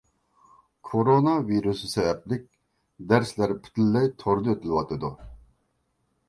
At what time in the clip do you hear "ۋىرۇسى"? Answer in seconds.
1.49-1.89